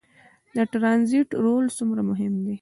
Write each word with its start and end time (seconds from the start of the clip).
د 0.55 0.57
ټرانزیټ 0.71 1.29
رول 1.43 1.65
څومره 1.77 2.01
مهم 2.09 2.33
دی؟ 2.45 2.55